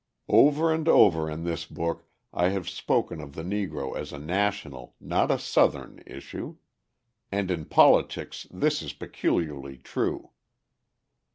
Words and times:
Over 0.29 0.73
and 0.73 0.87
over 0.87 1.29
in 1.29 1.43
this 1.43 1.67
book 1.67 2.07
I 2.33 2.49
have 2.49 2.67
spoken 2.67 3.21
of 3.21 3.35
the 3.35 3.43
Negro 3.43 3.95
as 3.95 4.11
a 4.11 4.17
national, 4.17 4.95
not 4.99 5.29
a 5.29 5.37
Southern 5.37 6.01
issue; 6.07 6.55
and 7.31 7.51
in 7.51 7.65
politics 7.65 8.47
this 8.49 8.81
is 8.81 8.93
peculiarly 8.93 9.77
true. 9.77 10.31